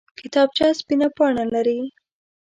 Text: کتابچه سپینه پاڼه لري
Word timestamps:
کتابچه 0.19 0.67
سپینه 0.79 1.07
پاڼه 1.17 1.45
لري 1.53 1.79